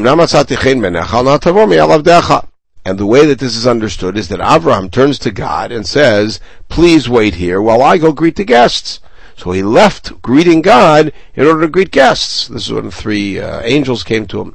and 2.84 2.98
the 2.98 3.06
way 3.06 3.24
that 3.24 3.38
this 3.38 3.56
is 3.56 3.66
understood 3.66 4.18
is 4.18 4.28
that 4.28 4.40
Avraham 4.40 4.90
turns 4.90 5.18
to 5.20 5.30
God 5.30 5.72
and 5.72 5.86
says, 5.86 6.40
please 6.68 7.08
wait 7.08 7.36
here 7.36 7.62
while 7.62 7.80
I 7.80 7.96
go 7.96 8.12
greet 8.12 8.36
the 8.36 8.44
guests. 8.44 9.00
So 9.34 9.52
he 9.52 9.62
left 9.62 10.20
greeting 10.20 10.60
God 10.60 11.10
in 11.34 11.46
order 11.46 11.62
to 11.62 11.68
greet 11.68 11.90
guests. 11.90 12.48
This 12.48 12.66
is 12.66 12.72
when 12.74 12.90
three 12.90 13.40
uh, 13.40 13.62
angels 13.64 14.04
came 14.04 14.26
to 14.26 14.42
him. 14.42 14.54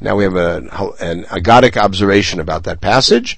Now 0.00 0.14
we 0.14 0.24
have 0.24 0.36
a, 0.36 0.56
an 1.00 1.24
agadic 1.24 1.76
observation 1.76 2.38
about 2.38 2.62
that 2.64 2.80
passage. 2.80 3.36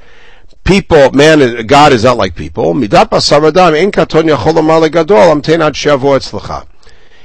People, 0.64 1.10
man, 1.12 1.66
God 1.66 1.92
is 1.92 2.04
not 2.04 2.16
like 2.16 2.34
people. 2.36 2.72
Adam, 2.72 2.88
Amar 4.58 4.80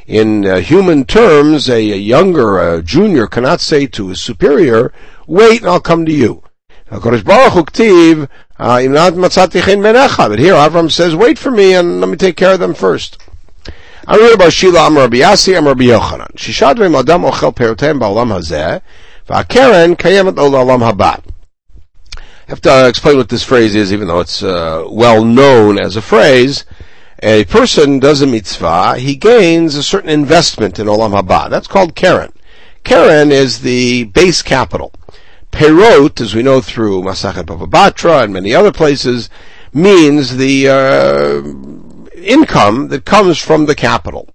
in 0.08 0.46
uh, 0.46 0.56
human 0.58 1.04
terms, 1.04 1.70
a, 1.70 1.76
a, 1.76 1.98
younger, 1.98 2.76
a 2.76 2.82
junior 2.82 3.28
cannot 3.28 3.60
say 3.60 3.86
to 3.88 4.08
his 4.08 4.22
superior, 4.22 4.94
wait 5.28 5.62
and 5.62 5.70
I'll 5.70 5.82
come 5.82 6.06
to 6.06 6.12
you. 6.14 6.44
Uh, 6.90 7.00
but 7.00 7.14
here 7.14 7.36
Avram 10.56 10.90
says, 10.90 11.16
wait 11.16 11.38
for 11.38 11.52
me 11.52 11.74
and 11.74 12.00
let 12.00 12.10
me 12.10 12.16
take 12.16 12.38
care 12.38 12.54
of 12.54 12.60
them 12.62 12.74
first. 12.74 13.22
I 14.08 14.16
have 22.48 22.62
to 22.62 22.88
explain 22.88 23.18
what 23.18 23.30
this 23.30 23.44
phrase 23.44 23.76
is, 23.76 23.94
even 23.94 24.08
though 24.08 24.20
it's 24.20 24.42
uh, 24.42 24.86
well 24.90 25.24
known 25.24 25.80
as 25.80 25.96
a 25.96 26.02
phrase 26.02 26.66
a 27.24 27.46
person 27.46 28.00
does 28.00 28.22
a 28.22 28.28
mitzvah, 28.28 28.98
he 28.98 29.16
gains 29.16 29.76
a 29.76 29.82
certain 29.82 30.10
investment 30.10 30.78
in 30.78 30.86
Olam 30.86 31.20
Haba. 31.20 31.50
That's 31.50 31.68
called 31.68 31.96
Karen. 31.96 32.32
Karen 32.84 33.32
is 33.32 33.62
the 33.62 34.06
base 34.06 34.42
capital. 34.44 34.94
Perot, 35.52 36.22
as 36.22 36.36
we 36.36 36.44
know 36.44 36.62
through 36.62 37.02
Masachet 37.02 37.46
Bava 37.46 37.68
Batra 37.68 38.24
and 38.24 38.34
many 38.34 38.54
other 38.54 38.72
places, 38.72 39.30
means 39.74 40.38
the 40.38 40.70
uh, 40.70 42.18
income 42.20 42.90
that 42.90 43.06
comes 43.06 43.40
from 43.40 43.66
the 43.66 43.76
capital, 43.76 44.30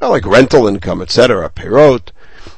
Not 0.00 0.10
like 0.10 0.24
rental 0.24 0.66
income, 0.66 1.02
etc. 1.02 1.50
Perot, 1.50 2.12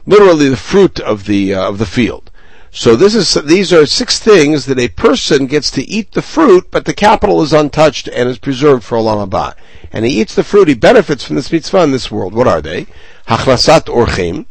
literally 0.06 0.48
the 0.48 0.56
fruit 0.56 1.00
of 1.00 1.26
the 1.26 1.54
uh, 1.54 1.68
of 1.68 1.78
the 1.78 1.86
field. 1.86 2.30
So 2.76 2.96
this 2.96 3.14
is 3.14 3.34
these 3.34 3.72
are 3.72 3.86
six 3.86 4.18
things 4.18 4.66
that 4.66 4.80
a 4.80 4.88
person 4.88 5.46
gets 5.46 5.70
to 5.70 5.88
eat 5.88 6.10
the 6.10 6.20
fruit, 6.20 6.72
but 6.72 6.86
the 6.86 6.92
capital 6.92 7.40
is 7.40 7.52
untouched 7.52 8.08
and 8.08 8.28
is 8.28 8.38
preserved 8.38 8.82
for 8.82 8.98
Olam 8.98 9.28
Haba. 9.28 9.54
And 9.92 10.04
he 10.04 10.20
eats 10.20 10.34
the 10.34 10.42
fruit, 10.42 10.66
he 10.66 10.74
benefits 10.74 11.22
from 11.22 11.36
this 11.36 11.52
mitzvah 11.52 11.84
in 11.84 11.92
this 11.92 12.10
world. 12.10 12.34
What 12.34 12.48
are 12.48 12.60
they? 12.60 12.88
Hachnasat 13.28 13.82
orchim, 13.82 14.46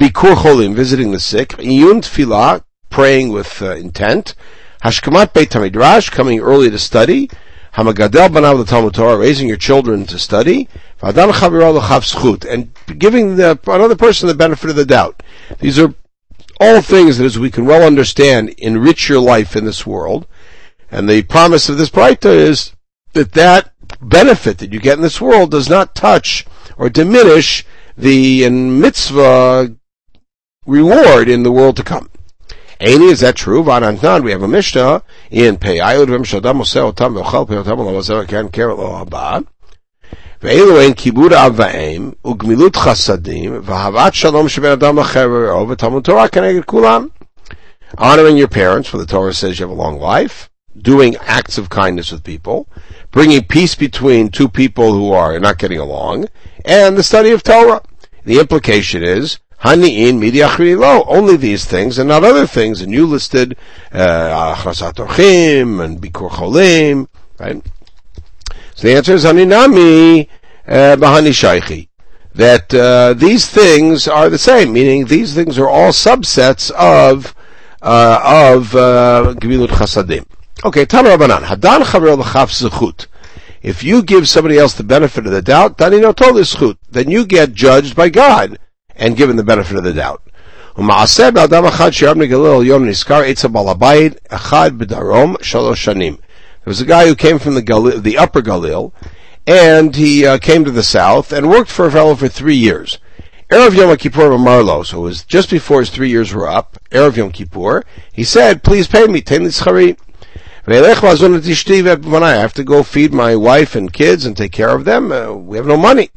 bikur 0.00 0.36
cholim, 0.36 0.74
visiting 0.74 1.12
the 1.12 1.20
sick, 1.20 1.50
iyun 1.58 2.00
tefillah, 2.00 2.62
praying 2.88 3.32
with 3.32 3.60
uh, 3.60 3.76
intent, 3.76 4.34
hashkamat 4.82 5.34
beit 5.34 5.50
hamidrash, 5.50 6.10
coming 6.10 6.40
early 6.40 6.70
to 6.70 6.78
study, 6.78 7.28
hamagadel 7.74 8.30
banav 8.30 8.56
the 8.56 8.64
Talmud 8.64 8.94
Torah, 8.94 9.18
raising 9.18 9.46
your 9.46 9.58
children 9.58 10.06
to 10.06 10.18
study, 10.18 10.70
v'adam 11.02 11.32
chaviro 11.32 11.74
l'chav 11.74 12.46
and 12.50 12.72
giving 12.98 13.36
the, 13.36 13.60
another 13.66 13.94
person 13.94 14.26
the 14.26 14.34
benefit 14.34 14.70
of 14.70 14.76
the 14.76 14.86
doubt. 14.86 15.22
These 15.60 15.78
are 15.78 15.92
all 16.60 16.80
things 16.80 17.18
that, 17.18 17.24
as 17.24 17.38
we 17.38 17.50
can 17.50 17.66
well 17.66 17.86
understand, 17.86 18.50
enrich 18.58 19.08
your 19.08 19.20
life 19.20 19.56
in 19.56 19.64
this 19.64 19.86
world. 19.86 20.26
And 20.90 21.08
the 21.08 21.22
promise 21.22 21.68
of 21.68 21.78
this 21.78 21.90
Braita 21.90 22.34
is 22.34 22.72
that 23.12 23.32
that 23.32 23.72
benefit 24.00 24.58
that 24.58 24.72
you 24.72 24.80
get 24.80 24.96
in 24.96 25.02
this 25.02 25.20
world 25.20 25.50
does 25.50 25.68
not 25.68 25.94
touch 25.94 26.46
or 26.76 26.88
diminish 26.88 27.64
the 27.96 28.48
mitzvah 28.48 29.74
reward 30.66 31.28
in 31.28 31.42
the 31.42 31.52
world 31.52 31.76
to 31.76 31.82
come. 31.82 32.10
Aini, 32.80 33.10
is 33.10 33.20
that 33.20 33.34
true? 33.34 33.64
Vanantan, 33.64 34.22
we 34.22 34.30
have 34.30 34.42
a 34.42 34.48
Mishnah 34.48 35.02
in 35.30 35.56
Peyayud 35.56 36.06
Vim 36.06 36.22
Shadam 36.22 36.60
Oseh 36.60 36.92
Otam 36.92 38.28
Kan 38.28 38.48
Keret 38.50 38.78
Lo 38.78 39.04
Haba 39.04 39.44
ואלו 40.41 40.81
הן 40.81 40.93
כיבוד 40.93 41.33
אב 41.33 41.53
ואם, 41.55 42.11
וגמילות 42.27 42.75
חסדים, 42.75 43.59
ואהבת 43.63 44.13
שלום 44.13 44.49
שבין 44.49 44.71
אדם 44.71 44.99
לחברו, 44.99 45.69
ותלמוד 45.69 46.03
תורה 46.03 46.27
כנגד 46.27 46.63
כולם. 46.65 47.07
Honoring 47.97 48.37
your 48.37 48.47
parents, 48.47 48.89
for 48.89 48.97
the 48.97 49.05
Torah 49.05 49.33
says 49.33 49.59
you 49.59 49.67
have 49.67 49.77
a 49.77 49.81
long 49.85 49.99
life, 49.99 50.49
doing 50.81 51.15
acts 51.37 51.59
of 51.59 51.69
kindness 51.69 52.11
with 52.11 52.23
people, 52.23 52.67
bringing 53.11 53.43
peace 53.43 53.75
between 53.75 54.29
two 54.29 54.49
people 54.49 54.91
who 54.93 55.11
are 55.11 55.39
not 55.39 55.59
getting 55.59 55.77
along, 55.77 56.25
and 56.65 56.97
the 56.97 57.03
study 57.03 57.29
of 57.29 57.43
Torah. 57.43 57.81
The 58.25 58.39
implication 58.39 59.03
is, 59.03 59.37
Hani'in 59.63 60.19
midi 60.19 60.43
lo, 60.75 61.03
only 61.07 61.37
these 61.37 61.65
things 61.65 61.97
and 61.97 62.09
not 62.09 62.23
other 62.23 62.47
things, 62.47 62.81
and 62.81 62.91
you 62.91 63.05
listed, 63.05 63.55
uh, 63.93 64.55
Orchim, 64.55 65.83
and 65.83 66.01
Bikur 66.01 66.29
Cholim, 66.31 67.07
right? 67.39 67.63
So 68.77 68.87
the 68.87 68.95
answer 68.95 69.13
is 69.13 69.25
Haninami 69.25 70.27
uh, 70.67 70.95
Bahani 70.97 71.31
Shaichi. 71.31 71.87
That 72.35 72.73
uh, 72.73 73.13
these 73.13 73.47
things 73.47 74.07
are 74.07 74.29
the 74.29 74.39
same, 74.39 74.73
meaning 74.73 75.05
these 75.05 75.35
things 75.35 75.59
are 75.59 75.69
all 75.69 75.91
subsets 75.91 76.71
of 76.71 77.35
uh, 77.81 78.55
of 78.55 78.75
uh, 78.75 79.35
Gemilut 79.37 79.67
Chasadim. 79.67 80.25
Okay, 80.65 80.85
Tana 80.85 81.09
Rabbanan. 81.09 81.43
Hadan 81.43 81.81
Chaver 81.81 82.17
L'chaf 82.17 82.49
Zechut. 82.49 83.07
If 83.63 83.81
you 83.81 84.03
give 84.03 84.27
somebody 84.27 84.57
else 84.57 84.73
the 84.73 84.83
benefit 84.83 85.25
of 85.25 85.31
the 85.31 85.41
doubt, 85.41 85.77
Dani 85.77 86.01
no 86.01 86.13
zechut. 86.13 86.77
Then 86.89 87.09
you 87.09 87.25
get 87.25 87.53
judged 87.53 87.95
by 87.95 88.09
God 88.09 88.57
and 88.95 89.15
given 89.15 89.37
the 89.37 89.43
benefit 89.43 89.77
of 89.77 89.83
the 89.83 89.93
doubt. 89.93 90.21
ומעשה 90.77 91.31
באדם 91.31 91.65
אחד 91.65 91.91
שירד 91.91 92.17
מגליל 92.17 92.65
יום 92.65 92.85
נזכר 92.85 93.21
עץ 93.21 93.45
הבעל 93.45 93.69
הבית 93.69 94.13
אחד 94.29 94.71
בדרום 94.77 95.35
שלוש 95.41 95.83
שנים. 95.83 96.15
There 96.68 96.72
was 96.72 96.82
a 96.82 96.84
guy 96.84 97.06
who 97.06 97.14
came 97.14 97.38
from 97.38 97.54
the 97.54 97.62
Galil, 97.62 98.02
the 98.02 98.18
upper 98.18 98.42
Galil, 98.42 98.92
and 99.46 99.96
he 99.96 100.26
uh, 100.26 100.36
came 100.36 100.66
to 100.66 100.70
the 100.70 100.82
south 100.82 101.32
and 101.32 101.48
worked 101.48 101.70
for 101.70 101.86
a 101.86 101.90
fellow 101.90 102.14
for 102.14 102.28
three 102.28 102.56
years. 102.56 102.98
Erev 103.48 103.74
Yom 103.74 103.96
Kippur 103.96 104.28
Marlo, 104.36 104.84
so 104.84 104.98
it 104.98 105.00
was 105.00 105.24
just 105.24 105.48
before 105.48 105.80
his 105.80 105.88
three 105.88 106.10
years 106.10 106.34
were 106.34 106.46
up, 106.46 106.76
Erev 106.90 107.16
Yom 107.16 107.32
Kippur, 107.32 107.84
he 108.12 108.22
said, 108.22 108.62
please 108.62 108.86
pay 108.86 109.06
me, 109.06 109.22
ten 109.22 109.46
I 109.46 109.54
have 112.34 112.52
to 112.52 112.64
go 112.64 112.82
feed 112.82 113.14
my 113.14 113.34
wife 113.34 113.74
and 113.74 113.90
kids 113.90 114.26
and 114.26 114.36
take 114.36 114.52
care 114.52 114.76
of 114.76 114.84
them. 114.84 115.10
Uh, 115.10 115.32
we 115.32 115.56
have 115.56 115.66
no 115.66 115.78
money. 115.78 116.10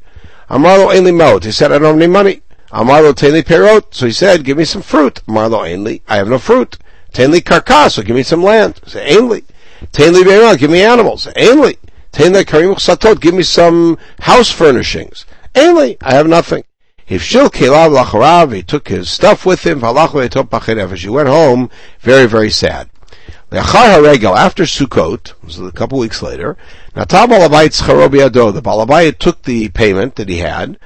Amarlo 0.50 0.94
Ainli 0.94 1.16
Maut. 1.16 1.46
He 1.46 1.54
said, 1.54 1.72
I 1.72 1.78
don't 1.78 1.94
have 1.94 1.96
any 1.96 2.08
money. 2.08 2.42
Amarlo 2.74 3.14
Tenli 3.14 3.42
Perot. 3.42 3.94
So 3.94 4.06
he 4.06 4.12
said, 4.12 4.44
give 4.44 4.58
me 4.58 4.66
some 4.66 4.82
fruit. 4.82 5.22
Amarlo 5.30 5.62
Ainli. 5.62 6.02
I 6.10 6.18
have 6.18 6.28
no 6.28 6.40
fruit. 6.40 6.78
Tenli 7.14 7.40
Karkas. 7.40 7.92
So 7.92 8.04
give 8.04 8.18
me 8.18 8.24
some 8.24 8.44
land. 8.44 8.82
Say, 8.86 9.16
Ainli. 9.16 9.46
Tain 9.92 10.14
give 10.14 10.72
me 10.72 10.84
animals. 10.84 11.26
Ainli. 11.36 11.78
Tain 12.12 12.34
li 12.34 12.44
satot, 12.44 13.20
give 13.20 13.34
me 13.34 13.44
some 13.44 13.98
house 14.20 14.52
furnishings. 14.52 15.26
Ainli, 15.56 15.98
I 16.02 16.14
have 16.14 16.28
nothing. 16.28 16.64
If 17.08 17.24
Shil 17.24 17.50
Kelav 17.50 17.94
Lacharav, 17.94 18.54
he 18.54 18.64
took 18.64 18.88
his 18.88 19.10
stuff 19.10 19.46
with 19.46 19.66
him, 19.66 19.82
she 20.96 21.10
went 21.10 21.28
home, 21.28 21.70
very, 22.00 22.26
very 22.26 22.50
sad. 22.50 22.90
After 23.52 24.64
Sukkot, 24.64 25.34
was 25.44 25.60
a 25.60 25.74
couple 25.74 26.00
weeks 26.00 26.22
later, 26.22 26.56
the 26.94 27.06
Balabayit 27.06 29.18
took 29.18 29.44
the 29.44 29.68
payment 29.70 30.16
that 30.16 30.30
he 30.30 30.38
had, 30.38 30.80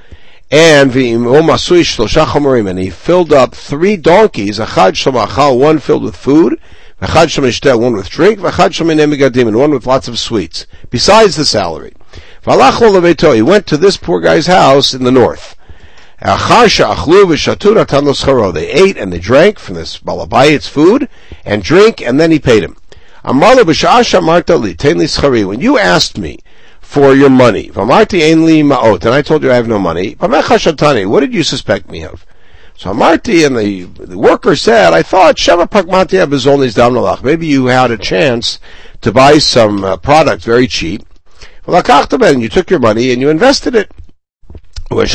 and 0.49 0.95
and 0.95 2.77
he 2.79 2.89
filled 2.89 3.31
up 3.31 3.53
three 3.53 3.97
donkeys, 3.97 4.57
one 4.57 5.77
filled 5.77 6.03
with 6.03 6.15
food, 6.15 6.59
one 7.01 7.93
with 7.93 8.09
drink, 8.09 8.39
and 8.39 9.55
one 9.55 9.71
with 9.71 9.85
lots 9.85 10.07
of 10.07 10.17
sweets, 10.17 10.65
besides 10.89 11.35
the 11.35 11.43
salary. 11.45 11.93
He 12.45 13.41
went 13.41 13.67
to 13.67 13.77
this 13.77 13.97
poor 13.97 14.21
guy's 14.21 14.47
house 14.47 14.93
in 14.93 15.03
the 15.03 15.11
north. 15.11 15.55
They 16.21 16.31
ate 18.71 18.97
and 18.97 19.11
they 19.11 19.19
drank 19.19 19.59
from 19.59 19.75
this 19.75 19.97
balabayit's 19.99 20.69
food 20.69 21.09
and 21.43 21.61
drink, 21.61 22.01
and 22.01 22.17
then 22.17 22.31
he 22.31 22.39
paid 22.39 22.63
him. 22.63 22.77
When 23.23 23.41
you 25.61 25.77
asked 25.77 26.17
me 26.17 26.39
for 26.79 27.13
your 27.13 27.29
money, 27.29 27.71
and 27.75 27.91
I 27.91 28.05
told 29.21 29.43
you 29.43 29.51
I 29.51 29.55
have 29.55 29.67
no 29.67 29.79
money, 29.79 30.15
what 30.17 31.19
did 31.19 31.33
you 31.33 31.43
suspect 31.43 31.89
me 31.89 32.05
of? 32.05 32.25
So 32.77 32.93
Marty 32.93 33.45
and 33.45 33.57
the, 33.57 33.83
the 33.83 34.17
worker 34.17 34.55
said, 34.55 34.93
I 34.93 35.01
thought 35.01 35.37
Sheva 35.37 35.69
Pakmatia 35.69 36.27
Bezolnis 36.27 36.75
Damnalach. 36.75 37.23
Maybe 37.23 37.47
you 37.47 37.67
had 37.67 37.89
a 37.89 37.97
chance 37.97 38.59
to 39.01 39.13
buy 39.13 39.37
some 39.37 39.83
uh, 39.83 39.97
product 39.97 40.43
very 40.43 40.67
cheap. 40.67 41.03
Well, 41.65 41.81
and 42.23 42.41
you 42.41 42.49
took 42.49 42.69
your 42.69 42.79
money 42.79 43.11
and 43.11 43.21
you 43.21 43.29
invested 43.29 43.75
it. 43.75 43.91
And 44.91 45.09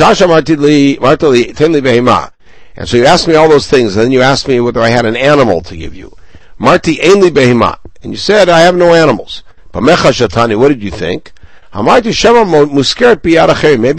so 2.89 2.97
you 2.97 3.05
asked 3.05 3.29
me 3.29 3.35
all 3.35 3.49
those 3.49 3.69
things, 3.69 3.95
and 3.95 4.05
then 4.05 4.13
you 4.13 4.23
asked 4.23 4.49
me 4.49 4.61
whether 4.61 4.81
I 4.81 4.89
had 4.89 5.07
an 5.07 5.17
animal 5.17 5.61
to 5.63 5.77
give 5.77 5.95
you. 5.95 6.17
Marti 6.59 6.97
Ainli 6.97 7.31
Behima. 7.31 7.79
And 8.03 8.13
you 8.13 8.19
said, 8.19 8.49
I 8.49 8.61
have 8.61 8.75
no 8.75 8.95
animals. 8.95 9.45
But 9.71 9.83
Mecha 9.83 10.11
Shatani, 10.11 10.59
what 10.59 10.69
did 10.69 10.83
you 10.83 10.91
think? 10.91 11.33
Maybe 11.73 12.11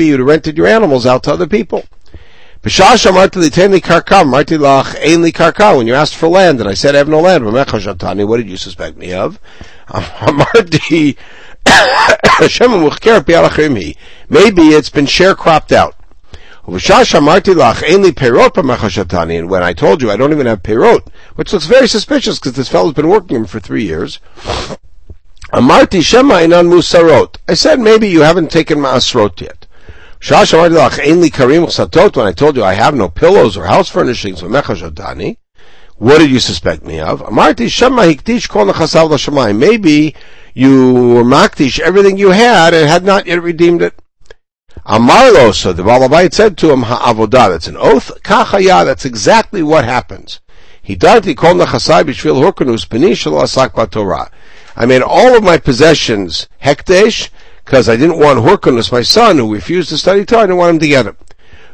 you'd 0.06 0.20
rented 0.20 0.58
your 0.58 0.68
animals 0.68 1.06
out 1.06 1.24
to 1.24 1.32
other 1.32 1.48
people. 1.48 1.86
When 2.64 2.70
you 5.88 5.96
asked 5.96 6.16
for 6.16 6.28
land, 6.28 6.60
and 6.60 6.70
I 6.70 6.76
said 6.76 6.94
I 6.94 7.00
have 7.00 7.10
no 7.10 7.20
land, 7.20 7.44
what 7.44 8.38
did 8.38 8.50
you 8.50 8.58
suspect 8.58 8.98
me 8.98 9.14
of? 9.14 9.40
Maybe 14.30 14.62
it's 14.70 14.92
been 14.92 15.08
share 15.08 15.34
cropped 15.34 15.72
out. 15.72 15.96
And 16.68 16.80
when 19.50 19.64
I 19.64 19.74
told 19.74 20.04
you 20.04 20.12
I 20.12 20.16
don't 20.16 20.32
even 20.32 20.46
have 20.46 20.62
perot, 20.62 21.08
which 21.36 21.54
looks 21.54 21.66
very 21.66 21.88
suspicious 21.88 22.38
because 22.38 22.54
this 22.54 22.70
fellow's 22.70 22.94
been 22.94 23.10
working 23.10 23.38
him 23.38 23.48
for 23.48 23.60
three 23.60 23.86
years. 23.86 24.20
I 27.50 27.56
said 27.56 27.80
maybe 27.80 28.08
you 28.08 28.22
haven't 28.22 28.52
taken 28.52 28.78
ma'asrot 28.78 29.42
yet. 29.42 29.61
When 30.30 30.40
I 30.40 30.46
told 32.36 32.56
you 32.56 32.64
I 32.64 32.74
have 32.74 32.94
no 32.94 33.10
pillows 33.10 33.58
or 33.58 33.66
house 33.66 33.90
furnishings, 33.90 34.44
what 34.44 36.18
did 36.20 36.30
you 36.30 36.40
suspect 36.40 36.86
me 36.86 37.00
of? 37.00 37.32
Maybe 37.32 37.66
you 40.54 40.94
were 40.94 41.24
makdish 41.24 41.80
everything 41.80 42.18
you 42.18 42.30
had 42.30 42.74
and 42.74 42.88
had 42.88 43.04
not 43.04 43.26
yet 43.26 43.42
redeemed 43.42 43.82
it. 43.82 44.00
Amarlo, 44.86 45.54
so 45.54 45.74
the 45.74 45.84
Balabait 45.84 46.34
said 46.34 46.58
to 46.60 46.72
him, 46.72 46.84
Ha'avodah, 46.84 47.50
that's 47.50 47.68
an 47.68 47.78
oath, 47.78 48.12
kachaya, 48.24 48.86
that's 48.86 49.06
exactly 49.06 49.64
what 49.64 49.86
happens. 49.86 50.40
He 50.82 50.96
darti 50.96 51.36
kol. 51.36 51.62
I 54.76 54.86
made 54.86 55.02
all 55.02 55.36
of 55.36 55.44
my 55.44 55.58
possessions 55.58 56.48
hekdesh, 56.64 57.30
because 57.72 57.88
I 57.88 57.96
didn't 57.96 58.20
want 58.20 58.40
Hurkanus, 58.40 58.92
my 58.92 59.02
son, 59.02 59.38
who 59.38 59.54
refused 59.54 59.88
to 59.90 59.98
study 59.98 60.26
Torah, 60.26 60.42
I 60.42 60.48
didn't 60.48 60.58
want 60.58 60.74
him 60.74 60.80
to 60.80 60.88
get 60.90 61.06
it. 61.06 61.16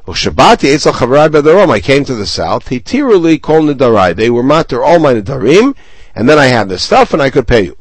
I 0.08 1.80
came 1.80 2.06
to 2.06 2.14
the 2.14 2.28
south. 2.28 2.68
He 2.68 2.80
tiruli 2.80 3.42
kol 3.42 3.64
nidarai. 3.64 4.16
They 4.16 4.30
were 4.30 4.44
matter 4.44 4.84
all 4.84 5.00
my 5.00 5.16
nidarim, 5.16 5.76
and 6.14 6.30
then 6.30 6.38
I 6.38 6.46
had 6.46 6.70
the 6.70 6.78
stuff, 6.78 7.14
and 7.14 7.22
I 7.24 7.32
could 7.32 7.48
pay 7.48 7.64
you. 7.64 7.78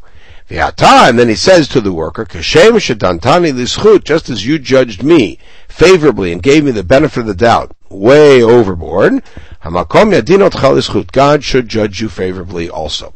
And 0.48 1.18
then 1.18 1.28
he 1.28 1.34
says 1.34 1.68
to 1.68 1.82
the 1.82 1.92
worker, 1.92 2.24
Kashem 2.24 2.76
shedantani 2.76 3.52
lischut, 3.52 4.04
just 4.04 4.30
as 4.30 4.46
you 4.46 4.58
judged 4.58 5.02
me 5.02 5.38
favorably 5.68 6.32
and 6.32 6.42
gave 6.42 6.64
me 6.64 6.70
the 6.70 6.82
benefit 6.82 7.20
of 7.20 7.26
the 7.26 7.34
doubt, 7.34 7.76
way 7.90 8.42
overboard, 8.42 9.22
hamakom 9.62 10.18
yadinot 10.18 10.52
lischut. 10.52 11.12
God 11.12 11.44
should 11.44 11.68
judge 11.68 12.00
you 12.00 12.08
favorably 12.08 12.70
also. 12.70 13.12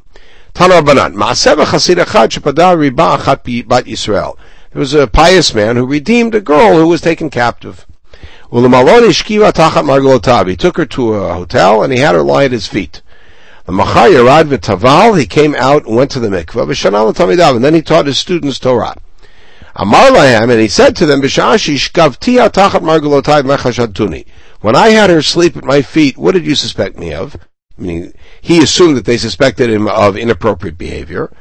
Tana 0.53 0.83
Banan, 0.83 1.15
Maaseva 1.15 1.65
Chasid 1.65 1.97
Achad 1.97 2.29
Shepada 2.29 2.77
Riba 2.77 3.17
Achat 3.17 3.67
Bat 3.67 3.87
Yisrael. 3.87 4.37
There 4.73 4.79
was 4.79 4.95
a 4.95 5.09
pious 5.09 5.53
man 5.53 5.77
who 5.77 5.85
redeemed 5.85 6.33
a 6.37 6.41
girl 6.41 6.77
who 6.77 6.87
was 6.87 7.01
taken 7.01 7.29
captive. 7.29 7.87
He 8.53 8.61
took 8.61 8.73
her 10.77 10.87
to 10.87 11.15
a 11.15 11.35
hotel 11.35 11.83
and 11.83 11.93
he 11.93 11.99
had 11.99 12.15
her 12.15 12.23
lie 12.23 12.45
at 12.45 12.53
his 12.53 12.69
feet. 12.69 13.03
He 13.67 13.75
came 13.75 13.83
out 15.57 15.87
and 15.87 15.97
went 15.97 16.13
to 16.13 16.21
the 16.21 16.29
mikveh, 16.29 17.57
and 17.57 17.65
then 17.65 17.75
he 17.75 17.83
taught 17.83 18.07
his 18.07 18.19
students 18.19 18.61
Torah. 18.61 18.95
Amar 19.75 20.17
and 20.17 20.53
he 20.53 20.69
said 20.69 20.95
to 20.97 21.07
them, 21.07 21.21
When 24.61 24.77
I 24.77 24.89
had 24.91 25.11
her 25.11 25.23
sleep 25.23 25.57
at 25.57 25.65
my 25.65 25.83
feet, 25.83 26.17
what 26.17 26.33
did 26.33 26.47
you 26.47 26.55
suspect 26.55 26.97
me 26.97 27.13
of? 27.13 27.37
Meaning, 27.77 28.13
he 28.41 28.63
assumed 28.63 28.97
that 28.97 29.05
they 29.05 29.17
suspected 29.17 29.69
him 29.71 29.89
of 29.89 30.17
inappropriate 30.17 30.79
behavior. 30.79 31.33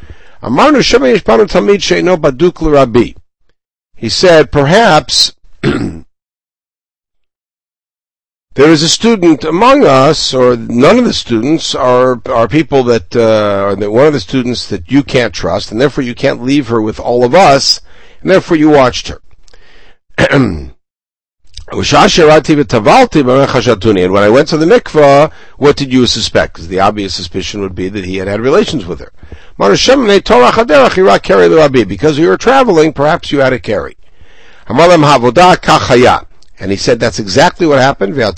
He 3.95 4.07
said, 4.07 4.51
perhaps 4.51 5.33
there 5.61 6.05
is 8.55 8.81
a 8.81 8.87
student 8.87 9.43
among 9.43 9.85
us, 9.85 10.33
or 10.33 10.55
none 10.55 10.97
of 10.97 11.03
the 11.03 11.13
students 11.13 11.75
are 11.75 12.21
are 12.27 12.47
people 12.47 12.83
that 12.85 13.13
uh, 13.13 13.75
that 13.75 13.91
one 13.91 14.07
of 14.07 14.13
the 14.13 14.21
students 14.21 14.67
that 14.69 14.89
you 14.89 15.03
can't 15.03 15.33
trust, 15.33 15.71
and 15.71 15.81
therefore 15.81 16.05
you 16.05 16.15
can't 16.15 16.41
leave 16.41 16.69
her 16.69 16.81
with 16.81 17.01
all 17.01 17.25
of 17.25 17.35
us, 17.35 17.81
and 18.21 18.31
therefore 18.31 18.55
you 18.55 18.69
watched 18.69 19.09
her. 19.09 19.19
and 21.71 21.79
when 24.13 24.23
I 24.23 24.29
went 24.29 24.47
to 24.49 24.57
the 24.57 24.65
mikvah, 24.65 25.31
what 25.57 25.77
did 25.77 25.93
you 25.93 26.07
suspect? 26.07 26.53
Because 26.53 26.67
the 26.67 26.79
obvious 26.79 27.13
suspicion 27.13 27.61
would 27.61 27.75
be 27.75 27.89
that 27.89 28.05
he 28.05 28.17
had 28.17 28.27
had 28.27 28.41
relations 28.41 28.87
with 28.87 28.99
her. 28.99 29.11
Because 29.57 29.87
you 32.17 32.27
were 32.27 32.37
traveling, 32.37 32.93
perhaps 32.93 33.31
you 33.31 33.39
had 33.39 33.53
a 33.53 33.59
carry. 33.59 33.95
And 36.61 36.71
he 36.71 36.77
said, 36.77 36.99
that's 36.99 37.19
exactly 37.19 37.65
what 37.67 37.79
happened. 37.79 38.15
You 38.15 38.31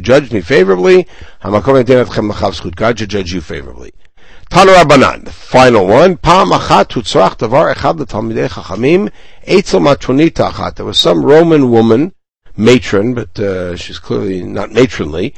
judged 0.00 0.32
me 0.32 0.40
favorably. 0.40 1.06
God 1.42 2.98
should 2.98 3.10
judge 3.10 3.32
you 3.32 3.40
favorably. 3.40 3.92
Tanu 4.52 5.28
final 5.30 5.86
one. 5.86 6.18
Pa 6.18 6.44
Machatutsuachabidecha 6.44 8.64
Hamim 8.64 9.10
Eitel 9.46 9.80
Matronita. 9.80 10.74
There 10.74 10.84
was 10.84 10.98
some 10.98 11.24
Roman 11.24 11.70
woman, 11.70 12.12
matron, 12.54 13.14
but 13.14 13.40
uh, 13.40 13.74
she's 13.76 13.98
clearly 13.98 14.42
not 14.42 14.70
matronly, 14.70 15.34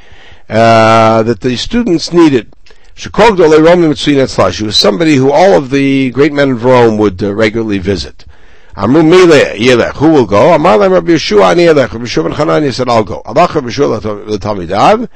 uh, 0.49 1.23
that 1.23 1.39
the 1.39 1.55
students 1.55 2.11
needed. 2.11 2.53
She 2.93 3.07
was 3.09 4.77
somebody 4.77 5.15
who 5.15 5.31
all 5.31 5.53
of 5.53 5.69
the 5.69 6.11
great 6.11 6.33
men 6.33 6.51
of 6.51 6.65
Rome 6.65 6.97
would 6.97 7.23
uh, 7.23 7.33
regularly 7.33 7.77
visit. 7.77 8.25
Amru. 8.75 9.01
Who 9.01 10.11
will 10.11 10.25
go? 10.25 10.53
Amar 10.53 10.77
Rabbi 10.77 11.11
Yeshua 11.11 11.51
Ani 11.51 11.67
Yelech. 11.67 11.93
Rabbi 11.93 12.03
Yeshua 12.03 12.23
ben 12.23 12.33
Hanani 12.33 12.73
said, 12.73 12.89
I'll 12.89 13.05
go. 13.05 13.21
Alach 13.23 13.55
Rabbi 13.55 13.69
Yeshua 13.69 14.27
l'Talmidav. 14.27 15.07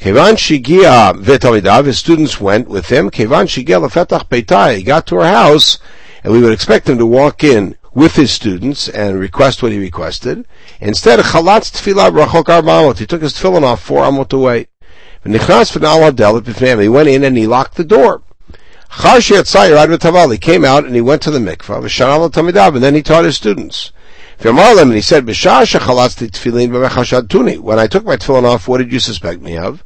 Kevan 0.00 0.36
Shigia 0.36 1.12
v'Talmidav. 1.12 1.84
His 1.84 1.98
students 1.98 2.40
went 2.40 2.68
with 2.68 2.86
him. 2.86 3.10
Kevan 3.10 3.46
Shigia 3.46 3.78
l'Fetach 3.82 4.30
Beitai. 4.30 4.78
He 4.78 4.82
got 4.82 5.06
to 5.08 5.16
her 5.16 5.26
house, 5.26 5.78
and 6.24 6.32
we 6.32 6.40
would 6.40 6.54
expect 6.54 6.88
him 6.88 6.96
to 6.96 7.04
walk 7.04 7.44
in 7.44 7.76
with 7.92 8.16
his 8.16 8.30
students 8.30 8.88
and 8.88 9.20
request 9.20 9.62
what 9.62 9.72
he 9.72 9.78
requested. 9.78 10.46
Instead, 10.80 11.20
Chalatz 11.20 11.70
Tfilah 11.70 12.10
Rachok 12.10 12.44
Arbamot. 12.44 12.96
He 12.98 13.04
took 13.04 13.20
his 13.20 13.34
tefillin 13.34 13.62
off 13.62 13.82
four 13.82 14.02
amot 14.04 14.32
away. 14.32 14.68
He 15.22 16.88
went 16.88 17.08
in 17.10 17.22
and 17.22 17.36
he 17.36 17.46
locked 17.46 17.74
the 17.74 17.84
door. 17.84 18.22
He 19.02 20.38
came 20.38 20.64
out 20.64 20.84
and 20.86 20.94
he 20.94 21.02
went 21.02 21.20
to 21.22 21.30
the 21.30 21.38
mikvah, 21.38 22.74
and 22.74 22.82
then 22.82 22.94
he 22.94 23.02
taught 23.02 23.26
his 23.26 23.36
students. 23.36 23.92
And 24.42 24.94
he 24.94 25.00
said, 25.02 25.26
When 25.26 25.34
I 27.78 27.86
took 27.86 28.04
my 28.04 28.16
tefillin 28.16 28.44
off, 28.44 28.66
what 28.66 28.78
did 28.78 28.90
you 28.90 28.98
suspect 28.98 29.42
me 29.42 29.58
of? 29.58 29.84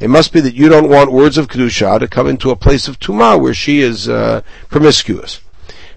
It 0.00 0.08
must 0.08 0.32
be 0.32 0.40
that 0.40 0.54
you 0.54 0.68
don't 0.68 0.88
want 0.88 1.12
words 1.12 1.36
of 1.36 1.48
kedusha 1.48 1.98
to 1.98 2.08
come 2.08 2.26
into 2.28 2.50
a 2.50 2.56
place 2.56 2.88
of 2.88 2.98
tuma 2.98 3.38
where 3.38 3.52
she 3.52 3.80
is 3.80 4.08
uh, 4.08 4.40
promiscuous. 4.70 5.40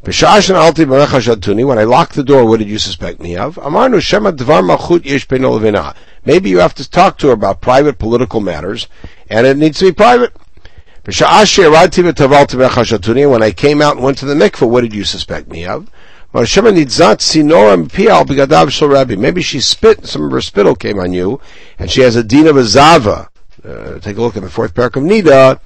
When 0.06 0.12
I 1.78 1.84
locked 1.86 2.16
the 2.16 2.24
door, 2.26 2.46
what 2.46 2.60
did 2.60 2.68
you 2.68 2.78
suspect 2.78 3.22
me 3.22 3.38
of? 3.38 3.58
Maybe 6.26 6.50
you 6.50 6.60
have 6.60 6.74
to 6.76 6.90
talk 6.90 7.18
to 7.20 7.28
her 7.28 7.34
about 7.34 7.62
private 7.62 7.98
political 7.98 8.42
matters, 8.42 8.88
and 9.30 9.48
it 9.48 9.56
needs 9.56 9.80
to 9.80 9.86
be 9.86 9.92
private. 9.94 10.34
When 11.06 11.14
I 13.44 13.52
came 13.52 13.82
out 13.82 13.96
and 13.96 14.04
went 14.04 14.18
to 14.18 14.26
the 14.26 14.36
mikveh, 14.36 14.70
what 14.70 14.82
did 14.82 14.94
you 14.94 15.06
suspect 15.06 15.50
me 15.50 15.66
of? 15.66 15.90
Maybe 16.34 16.46
she 19.42 19.60
spit, 19.60 20.06
some 20.08 20.24
of 20.24 20.32
her 20.32 20.42
spittle 20.42 20.76
came 20.76 21.00
on 21.00 21.14
you, 21.14 21.40
and 21.78 21.92
she 21.92 22.02
has 22.02 22.16
a 22.16 22.24
din 22.24 22.48
of 22.48 22.58
a 22.58 22.64
zava. 22.64 23.30
Uh, 23.64 24.00
take 24.00 24.18
a 24.18 24.22
look 24.22 24.36
at 24.36 24.42
the 24.42 24.50
fourth 24.50 24.74
parak 24.74 24.96
of 24.96 25.04
Nida, 25.04 25.60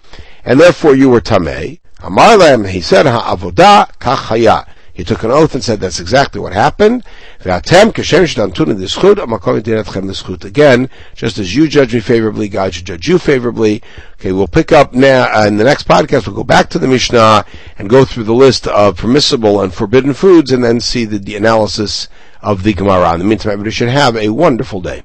and 0.43 0.59
therefore 0.59 0.93
you 0.93 1.09
were 1.09 1.21
tamei. 1.21 1.79
Amarlem, 1.99 2.67
he 2.69 2.81
said, 2.81 3.05
ha'avodah 3.05 3.93
kachaya. 3.97 4.67
He 4.97 5.03
took 5.03 5.21
an 5.21 5.29
oath 5.29 5.53
and 5.53 5.63
said 5.63 5.79
that's 5.79 5.99
exactly 5.99 6.41
what 6.41 6.53
happened. 6.53 7.03
Again, 7.45 7.61
just 11.13 11.37
as 11.37 11.55
you 11.55 11.67
judge 11.67 11.93
me 11.93 11.99
favorably, 11.99 12.49
God 12.49 12.73
should 12.73 12.87
judge 12.87 13.07
you 13.07 13.19
favorably. 13.19 13.83
Okay, 14.13 14.31
we'll 14.31 14.47
pick 14.47 14.71
up 14.71 14.93
now, 14.93 15.31
uh, 15.31 15.45
in 15.45 15.57
the 15.57 15.63
next 15.63 15.87
podcast, 15.87 16.25
we'll 16.25 16.35
go 16.35 16.43
back 16.43 16.71
to 16.71 16.79
the 16.79 16.87
Mishnah 16.87 17.45
and 17.77 17.91
go 17.91 18.05
through 18.05 18.23
the 18.23 18.33
list 18.33 18.65
of 18.65 18.97
permissible 18.97 19.61
and 19.61 19.71
forbidden 19.71 20.15
foods 20.15 20.51
and 20.51 20.63
then 20.63 20.79
see 20.79 21.05
the, 21.05 21.19
the 21.19 21.35
analysis 21.35 22.07
of 22.41 22.63
the 22.63 22.73
Gemara. 22.73 23.13
In 23.13 23.19
the 23.19 23.25
meantime, 23.25 23.51
everybody 23.51 23.69
should 23.69 23.89
have 23.89 24.17
a 24.17 24.29
wonderful 24.29 24.81
day. 24.81 25.03